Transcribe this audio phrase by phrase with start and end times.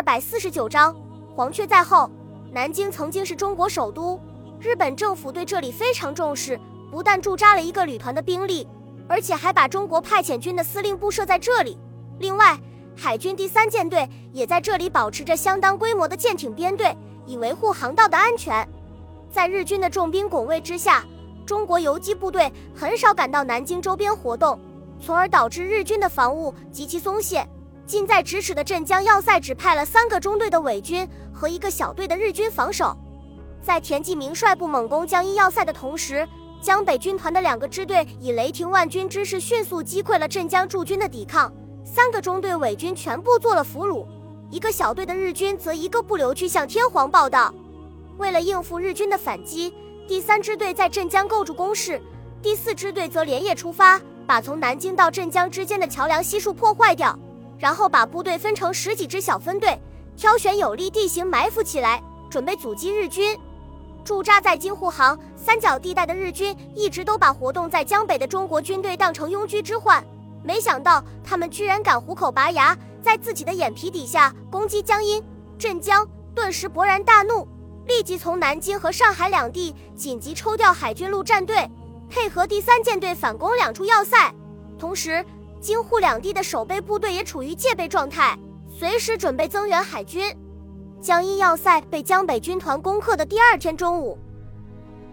[0.00, 0.96] 二百四十九章，
[1.36, 2.10] 黄雀在后。
[2.50, 4.18] 南京曾经是中国首都，
[4.58, 6.58] 日本政府对这里非常重视，
[6.90, 8.66] 不但驻扎了一个旅团的兵力，
[9.06, 11.76] 而且还把中国派遣军的司令部设在这里。
[12.18, 12.58] 另外，
[12.96, 16.96] 海军第三舰队也在这里保持着相当规模的舰艇编队，
[17.26, 18.66] 以维护航道的安全。
[19.30, 21.04] 在日军的重兵拱卫之下，
[21.44, 24.58] 中国游击部队很少敢到南京周边活动，
[24.98, 27.46] 从而导致日军的防务极其松懈。
[27.90, 32.96] 近在咫尺的镇江要塞只派了三个中队的伪军和一个小队的日军防守。
[33.60, 36.24] 在田纪明率部猛攻江阴要塞的同时，
[36.62, 41.52] 江北军团的两个支队以雷霆万钧之势迅速击溃了镇江驻军的抵抗，
[41.84, 44.06] 三个中队伪军全部做了俘虏，
[44.50, 47.52] 一个小队的日军则一个不留去向天皇报道。
[48.18, 49.74] 为了应付日军的反击，
[50.06, 52.00] 第三支队在镇江构筑工事，
[52.40, 57.18] 第四支队则连夜出发，把从南京到镇江之间的桥梁悉数破坏掉。
[57.60, 59.78] 然后把部队分成十几支小分队，
[60.16, 63.38] 挑选有利地形埋伏起来，准备阻击日军。
[64.02, 70.02] 驻扎在京沪杭三角地带的日军一直都把活动在江北的中国军队当成拥居之患，
[70.42, 75.22] 没想到他们居然敢虎口拔牙，在自己的眼皮底下攻击江阴、
[75.58, 77.46] 镇江，顿时勃然大怒，
[77.86, 81.70] 立即从南京和上海两地紧急抽调海军陆战队，
[82.08, 84.34] 配合第三舰队反攻两处要塞，
[84.78, 85.22] 同时。
[85.60, 90.34] 京沪两地的守备部队也处于戒备状态，随时准备增援海军。
[91.00, 94.18] 江阴要塞被江北军团攻克的第二天中午，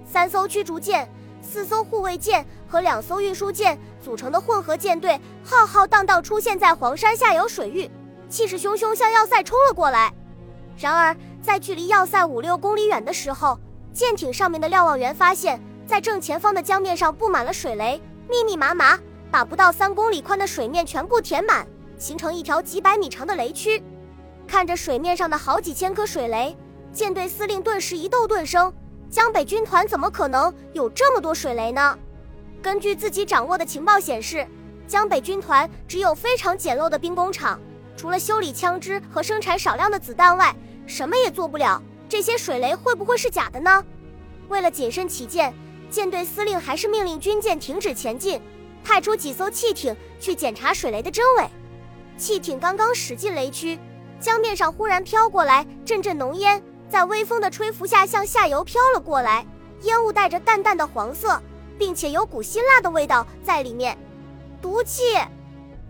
[0.06, 1.09] 三艘驱逐舰、
[1.42, 7.89] 四艘护卫舰和两艘运输舰组成的混合舰队浩浩荡荡出现在黄山下游水域，
[8.30, 10.14] 气势汹汹向要塞冲了过来。
[10.78, 13.58] 然而，在距离要塞五六公里远的时候，
[13.94, 19.00] 舰艇上面的瞭望员发现，在正前方的江面上布满了水雷，密密麻麻。
[19.31, 23.83] 把不到三公里宽的水面全部填满，形成一条几百米长的雷区。
[24.47, 26.56] 看着水面上的好几千颗水雷，
[26.94, 28.73] 舰队司令顿时一窦顿生：
[29.09, 31.98] 江北军团怎么可能有这么多水雷呢？
[32.61, 34.48] 根据自己掌握的情报显示，
[34.87, 37.60] 江北军团只有非常简陋的兵工厂，
[37.95, 40.55] 除了修理枪支和生产少量的子弹外，
[40.86, 41.82] 什么也做不了。
[42.08, 43.83] 这些水雷会不会是假的呢？
[44.48, 45.54] 为了谨慎起见，
[45.89, 48.42] 舰队司令还是命令军舰停止前进。
[48.87, 51.49] 派出几艘汽艇去检查水雷的真伪。
[52.17, 53.77] 汽艇刚刚驶进雷区，
[54.17, 59.45] 江面上忽然飘过来阵阵浓烟，在微风的吹拂下向下游飘了过来。
[59.81, 61.39] 烟雾带着淡淡的黄色，
[61.77, 63.98] 并且有股辛辣的味道在里面。
[64.61, 65.02] 毒气，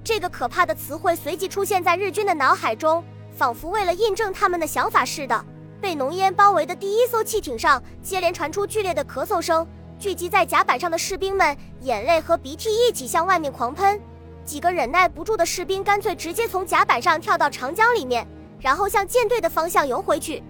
[0.04, 5.46] 这个可怕的词汇随即出现在日军的脑海中，仿佛为了印证他们的想法似的。
[5.80, 9.66] 被浓烟包围的第一艘汽艇上，接连传出剧烈的咳嗽声。
[10.00, 14.00] 聚集在甲板上的士兵们，眼泪和鼻涕一起向外面狂喷。
[14.46, 18.28] 几个忍耐不住的士兵干脆直接从甲板上跳到长江里面，
[18.60, 20.44] 然后向舰队的方向游回去。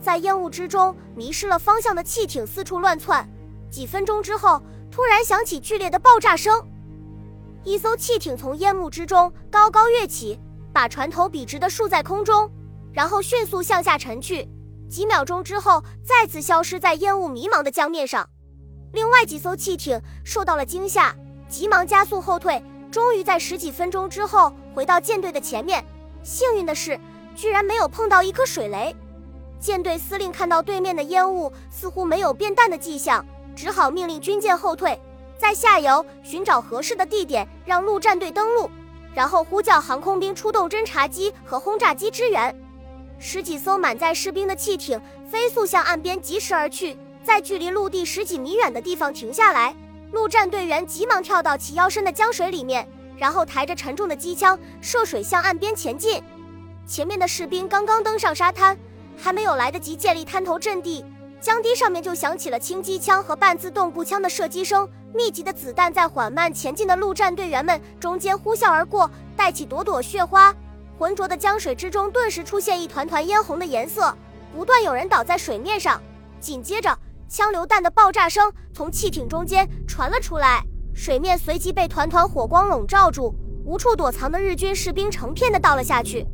[0.00, 3.26] 在烟雾之中迷失了方向的汽艇四处乱窜。
[3.70, 6.60] 几分钟之后，突然响起剧烈的爆炸声，
[7.62, 10.40] 一艘汽艇从烟幕之中高高跃起，
[10.72, 12.50] 把船头笔直地竖在空中，
[12.92, 14.48] 然后迅速向下沉去。
[14.88, 18.28] 几秒钟之后，再次消失在烟雾迷茫的江面上。
[18.92, 21.14] 另外几艘汽艇受到了惊吓，
[21.48, 25.84] 急忙加速后退，终于在十几分钟之后回到舰队的前面。
[26.22, 26.98] 幸运的是，
[27.34, 28.94] 居然没有碰到一颗水雷。
[29.60, 33.24] 舰队司令看到对面的烟雾似乎没有变淡的迹象，
[33.54, 34.98] 只好命令军舰后退，
[35.38, 38.70] 在下游寻找合适的地点让陆战队登陆，
[39.14, 42.54] 然后呼叫航空兵出动侦察机和轰炸机支援。
[43.18, 46.96] 十几艘满载士兵的汽艇飞速向岸边疾驰而去。
[47.22, 49.74] 在距离陆地十几米远的地方停下来，
[50.12, 52.86] 陆战队员急忙跳到齐腰深的江水里面，
[53.16, 56.22] 然后抬着沉重的机枪涉水向岸边前进。
[56.86, 58.76] 前面的士兵刚刚登上沙滩，
[59.16, 61.04] 还没有来得及建立滩头阵地，
[61.40, 70.52] 江堤上面就响起了轻机枪和半自动步枪的射击声，密集的子弹在缓慢前进的陆战队员们中间呼啸而过，带起朵朵血花。
[70.98, 74.14] 浑浊的江水之中顿时出现一团团嫣红的颜色，
[74.52, 76.00] 不断有人倒在水面上，
[76.40, 76.98] 紧接着。
[77.30, 83.32] 枪榴弹的爆炸声从汽艇中间传了出来，水面随即被团团火光笼罩住，
[83.64, 86.26] 无处躲藏的日军士兵成片的倒了下去。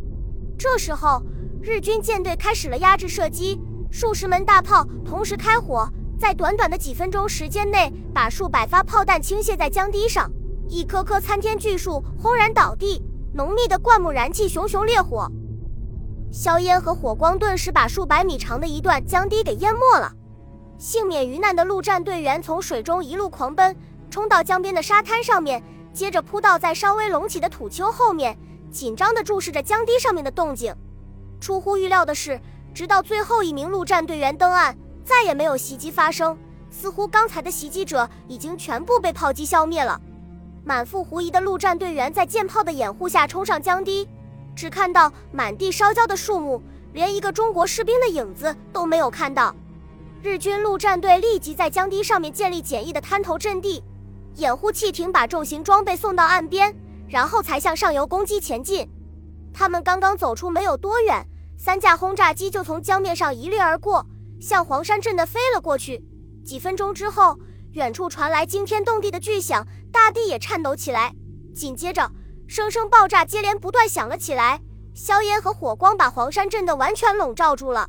[0.58, 1.22] 这时候，
[1.60, 3.60] 日军舰队开始了压制射击，
[3.90, 5.86] 数十门大炮同时开火，
[6.18, 10.32] 在短短的几分钟时间内，把数百发炮弹倾泻在江堤上，
[10.66, 13.02] 一棵棵参天巨树轰然倒地，
[13.34, 15.30] 浓密的灌木燃起熊熊烈火，
[16.32, 20.10] 硝烟和火光顿时把数百米长的一段江堤给淹没了。
[20.78, 23.74] 幸免于难的陆战队员从水中一路狂奔，
[24.10, 25.62] 冲到江边的沙滩上面，
[25.92, 28.36] 接着扑倒在稍微隆起的土丘后面，
[28.70, 30.74] 紧张地注视着江堤上面的动静。
[31.40, 32.38] 出乎预料的是，
[32.74, 36.36] 直到最后一名陆战队员登岸，再也没有袭击发生。
[36.68, 39.98] 似乎刚才的袭击者已经全部被炮击消灭了。
[40.62, 44.06] 满腹狐疑的陆战队员在舰炮的掩护下冲上江堤，
[44.54, 46.60] 只看到满地烧焦的树木，
[46.92, 49.54] 连一个中国士兵的影子都没有看到。
[50.26, 53.80] 日军陆战队立即在江堤上面建立简易的滩头阵地，
[54.34, 56.74] 掩护汽艇把重型装备送到岸边，
[57.08, 58.90] 然后才向上游攻击前进。
[59.54, 61.24] 他们刚刚走出没有多远，
[61.56, 64.04] 三架轰炸机就从江面上一掠而过，
[64.40, 66.04] 向黄山镇的飞了过去。
[66.44, 67.38] 几分钟之后，
[67.74, 71.14] 远处传来惊天动地的巨响，大地也颤抖起来。
[71.54, 72.10] 紧接着，
[72.48, 74.60] 声声爆炸接连不断响了起来，
[74.92, 77.88] 硝烟和火光把黄山镇的完全笼罩住了。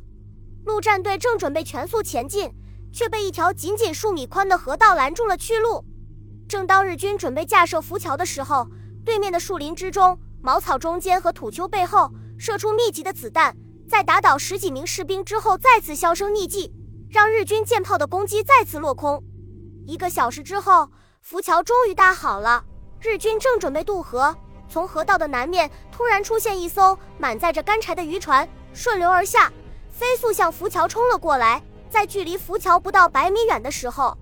[0.68, 2.52] 陆战队正准备全速前进，
[2.92, 5.82] 却被一条仅仅数米宽的河道拦住了去路。
[6.46, 8.68] 正当日军准备架设浮桥的时候，
[9.02, 13.56] 对面的树林之中、茅草中间和土丘背后射出密集的子弹，
[13.88, 16.70] 在打倒十几名士兵之后，再次销声匿迹，
[17.08, 19.24] 让日军舰炮的攻击再次落空。
[19.86, 20.90] 一个小时之后，
[21.22, 22.62] 浮桥终于搭好了，
[23.00, 24.36] 日军正准备渡河，
[24.68, 29.50] 从河道的南面突然出现一艘满载着干柴的渔船，顺流而下。
[29.90, 34.16] 飞速向浮桥冲了过来，在距离浮桥不到百米远的时候，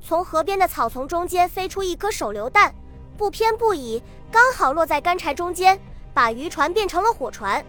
[0.00, 2.74] 从河边的草丛中间飞出一颗手榴弹，
[3.16, 5.80] 不偏不倚，刚好落在干柴中间，
[6.12, 7.64] 把渔船变成了火船。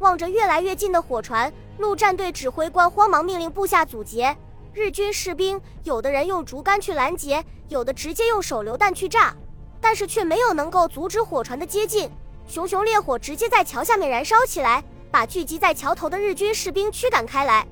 [0.00, 4.36] 望着越来越近的火船，陆战队指挥官慌忙命令部下阻截。
[4.74, 9.34] 日军士兵有的人用竹竿去拦截，有的直接用手榴弹去炸，
[9.80, 12.10] 但是却没有能够阻止火船的接近。
[12.48, 14.82] 熊熊烈火直接在桥下面燃烧起来。
[15.12, 17.68] 把聚集在桥头的日军士兵驱赶开来，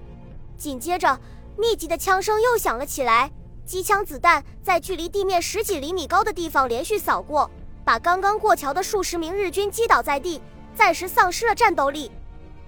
[0.58, 1.18] 紧接着，
[1.56, 3.32] 密集的枪声又响了起来，
[3.64, 7.50] 机枪子弹在距离地面十几厘米高的地方连续扫过，
[7.82, 10.38] 把刚刚过桥的数十名日军击倒在地，
[10.74, 12.12] 暂时丧失了战斗力。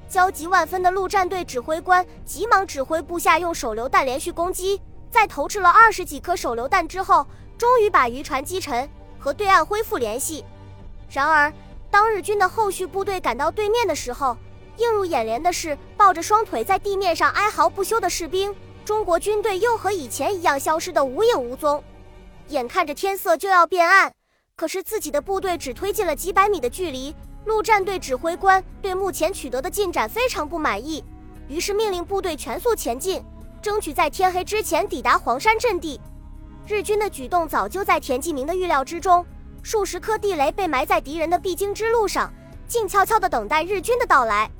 [0.08, 4.80] 焦急万分的陆战队指挥官急忙指挥部下用手榴弹连续攻击，
[5.10, 7.26] 在投掷了二十几颗手榴弹之后，
[7.58, 8.88] 终于把渔船击沉，
[9.18, 10.42] 和对岸恢复联系。
[11.10, 11.52] 然而，
[11.90, 14.34] 当日军的后续部队赶到对面的时候，
[14.78, 18.54] 映入眼帘的是抱着双腿在地面上哀嚎不休的士兵，
[18.84, 21.82] 中国军队又和以前一样消失得无影无踪。
[22.48, 24.12] 眼看着天色就要变暗，
[24.56, 27.14] 可是自己的部队只推进了几百米的距离，
[27.44, 31.04] 陆战队指挥官对目前取得的进展非常不满意，
[31.48, 33.22] 于是命令部队全速前进，
[33.60, 36.00] 争取在天黑之前抵达黄山阵地。
[36.66, 39.24] 日军的举动早就在田纪明的预料之中，
[39.62, 42.32] 数十颗地雷被埋在敌人的必经之路上，
[42.66, 44.50] 静悄悄地等待日军的到来。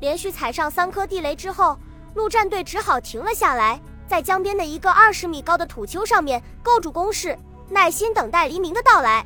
[0.00, 1.76] 连续踩上三颗地雷之后，
[2.14, 7.36] 陆战队只好停了下来，在江边的一个二十米高的土丘上面构筑工事，
[7.68, 9.24] 耐心等待黎明的到来。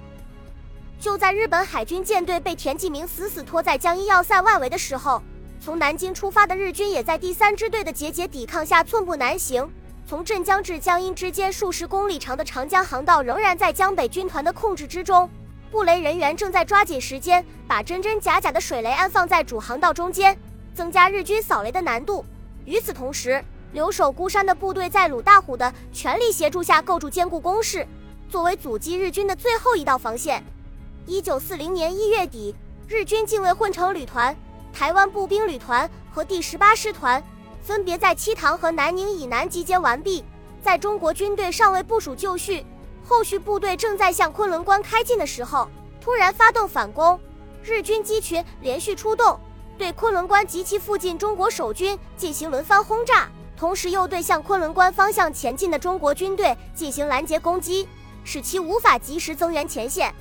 [0.99, 5.23] 就在日本海军舰队被田纪明死死拖在江阴要塞外围的时候，
[5.61, 9.69] 从南京出发的日军也在第三支队的节节抵抗下寸步难行。
[10.07, 15.29] 从镇江至江阴之间数十公里长的长江航道仍然在江北军团的控制之中，
[15.71, 20.37] 布雷人员正在抓紧时间把真真假假的水雷安放在主航道中间。
[20.75, 22.25] 增加日军扫雷的难度。
[22.65, 27.87] 与此同时，留守孤山的部队在鲁大虎的全力协助下构筑坚固工事，
[28.29, 30.45] 作为阻击日军的最后一道防线。
[31.07, 32.55] 一九四零年一月底，
[32.87, 34.37] 日军近卫混成旅团、
[34.73, 37.23] 台湾步兵旅团和第十八师团
[37.63, 40.25] 分别在七塘和南宁以南集结完毕。
[40.63, 42.65] 在中国军队尚未部署就绪，
[43.05, 45.69] 后续部队正在向昆仑关开进的时候，
[46.01, 47.19] 突然发动反攻，
[47.65, 49.41] 日军机群连续出动。
[49.79, 57.89] 对昆仑关及其附近中国守军进行轮番轰炸，同时又对向昆仑关方向前进的中国军队进行拦截攻击，
[58.25, 60.15] 使其无法及时增援前线。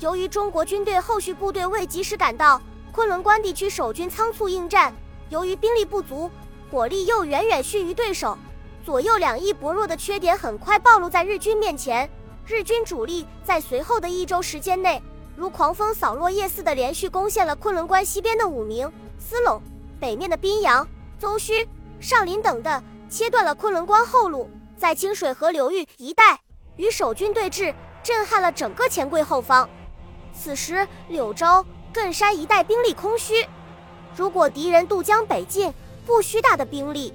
[0.00, 2.60] 由于中国军队后续部队未及时赶到，
[2.92, 4.94] 昆仑关地区守军仓促应战，
[5.28, 6.30] 由于兵力不足，
[6.70, 8.36] 火力又远远逊于对手，
[8.84, 12.10] 左右两翼薄弱的缺点很快暴露在日军面前。
[12.46, 15.00] 日军主力在随后的一周时间内。
[15.36, 19.60] 如狂风扫落叶似的连续攻陷了昆仑关西边的武鸣、思陇，
[19.98, 20.86] 北面的宾阳、
[21.18, 21.66] 邹须、
[21.98, 26.38] 上林等的，切断了昆仑关后路，在清水河流域一带
[26.76, 29.68] 与守军对峙，震撼了整个钱柜后方。
[30.32, 33.46] 此时柳州、艮山一带兵力空虚，
[34.14, 35.72] 如果敌人渡江北进，
[36.06, 37.12] 不需大的兵力，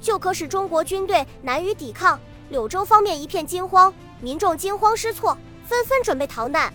[0.00, 2.18] 就可使中国军队难于抵抗。
[2.48, 6.72] 柳州方面一片惊慌，民众惊慌失措，纷纷准备逃难。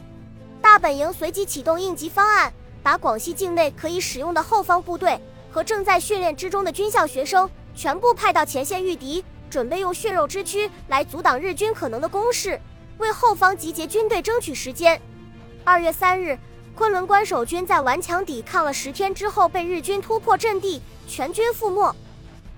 [0.61, 2.53] 大本营随即启动应急方案，
[2.83, 5.19] 把广西境内可以使用的后方部队
[5.51, 12.59] 和正在训练之中的军校学生全部派到前线御敌，准备用血肉之躯来阻挡日军可能的攻势，
[12.99, 15.01] 为后方集结军队争取时间。
[15.63, 16.37] 二月三日，
[16.75, 21.93] 昆仑关守军在顽强抵抗了十天之后，被日军突破阵地，全军覆没。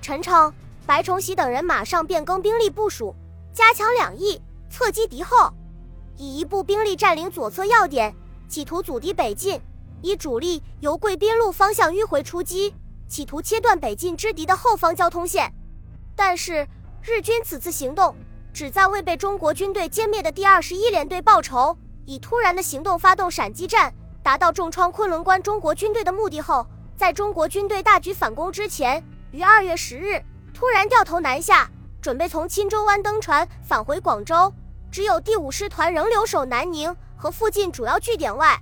[0.01, 0.53] 陈诚、
[0.85, 3.15] 白崇禧等人马上变更兵力部署，
[3.53, 5.51] 加强两翼，侧击敌后，
[6.17, 8.15] 以一部兵力占领左侧要点，
[8.47, 9.59] 企图阻敌北进；
[10.01, 12.73] 以主力由贵宾路方向迂回出击，
[13.07, 15.53] 企图切断北进之敌的后方交通线。
[16.15, 16.67] 但是
[17.01, 18.15] 日军此次行动
[18.53, 23.93] 只在为被中国军队歼灭的第二十一联队报仇，以突然的行动发动闪击战。
[24.21, 26.65] 达到重创昆仑关中国军队的目的后，
[26.95, 31.69] 在中国军队大举反攻之前，于二月十日突然掉头南下，
[32.01, 34.53] 准备从钦州湾登船返回广州。
[34.93, 38.61] 只有第五师团仍留守南宁和附近主要据点外。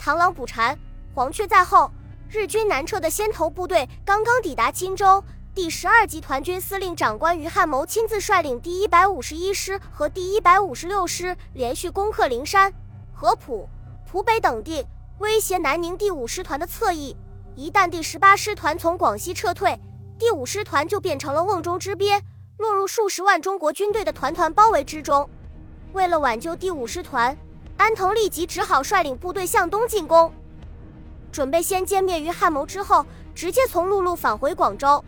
[0.00, 0.78] 螳螂捕蝉，
[1.12, 1.90] 黄雀在后。
[2.30, 12.72] 日军南撤的先头部队刚刚抵达钦州，第十二集团军司令长官于汉谋亲自率领第一百五十一师和第一百五十六师连续攻克灵山、
[13.12, 13.68] 合浦。
[14.08, 14.86] 浦北等地
[15.18, 17.16] 威胁南宁第五师团的侧翼，
[17.56, 19.76] 一旦第十八师团从广西撤退，
[20.16, 22.22] 第五师团就变成了瓮中之鳖，
[22.58, 25.28] 落入数十万中国军队的团团包围之中。
[25.96, 27.34] 为了挽救第五师团，
[27.78, 30.30] 安藤立即只好率领部队向东进攻，
[31.32, 35.02] 准备先歼灭于汉谋之后，直接从陆路返回广州。